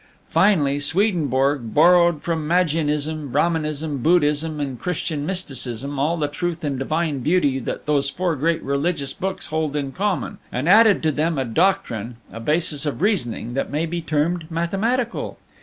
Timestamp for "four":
8.09-8.35